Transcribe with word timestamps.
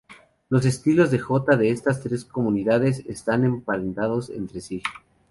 Los 0.49 0.65
estilos 0.65 1.11
de 1.11 1.19
jota 1.19 1.55
de 1.55 1.69
estas 1.69 2.01
tres 2.01 2.25
comunidades 2.25 3.05
están 3.05 3.43
emparentados 3.43 4.31
entre 4.31 4.59
sí. 4.59 4.81